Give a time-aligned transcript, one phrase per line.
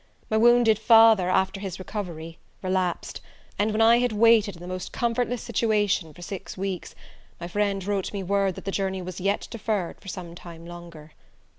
[0.31, 3.21] My wounded father, after his recovery, relapsed,
[3.59, 6.95] and when I had waited in the most comfortless situation for six weeks,
[7.39, 11.11] my friend wrote me word that the journey was yet deferred for some time longer.